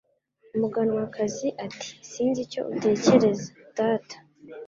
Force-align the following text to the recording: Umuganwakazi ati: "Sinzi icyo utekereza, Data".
Umuganwakazi 0.55 1.47
ati: 1.65 1.89
"Sinzi 2.09 2.39
icyo 2.45 2.61
utekereza, 2.73 3.45
Data". 3.77 4.17